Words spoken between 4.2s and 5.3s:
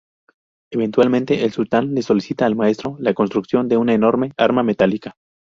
arma metálica.